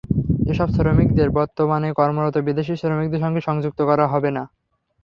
[0.45, 4.43] এসব শ্রমিকদের বর্তমানে কর্মরত বিদেশি শ্রমিকদের সঙ্গে সংযুক্ত করা হবে না।